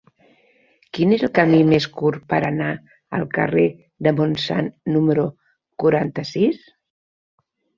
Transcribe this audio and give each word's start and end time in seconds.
Quin 0.97 1.11
és 1.17 1.25
el 1.27 1.29
camí 1.39 1.59
més 1.73 1.85
curt 1.99 2.23
per 2.33 2.39
anar 2.47 2.71
al 3.19 3.27
carrer 3.37 3.67
del 4.07 4.19
Montsant 4.23 4.73
número 4.97 5.29
quaranta-sis? 5.85 6.67